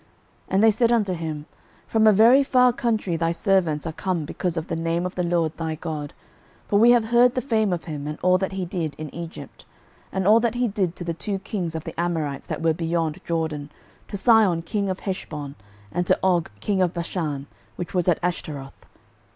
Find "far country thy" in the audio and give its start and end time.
2.43-3.31